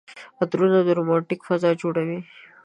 عطرونه 0.41 0.79
د 0.85 0.89
رومانتيک 0.97 1.39
فضا 1.47 1.71
جوړوي. 1.81 2.19